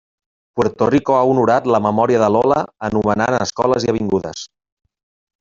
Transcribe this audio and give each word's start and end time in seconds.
Puerto 0.59 0.87
Rico 0.93 1.17
ha 1.19 1.25
honorat 1.33 1.67
la 1.75 1.81
memòria 1.87 2.21
de 2.23 2.31
Lola 2.37 2.59
anomenant 2.89 3.39
escoles 3.41 3.87
i 3.89 3.93
avingudes. 3.95 4.49